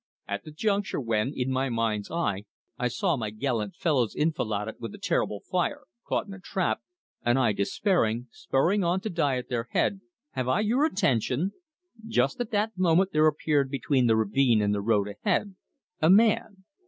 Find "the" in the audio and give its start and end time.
0.45-0.51, 14.07-14.15, 14.73-14.81